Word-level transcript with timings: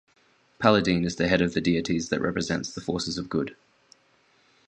Paladine 0.57 1.05
is 1.05 1.17
the 1.17 1.27
head 1.27 1.41
of 1.41 1.53
the 1.53 1.61
deities 1.61 2.09
that 2.09 2.19
represent 2.21 2.65
the 2.65 2.81
forces 2.81 3.19
of 3.19 3.29
Good. 3.29 3.55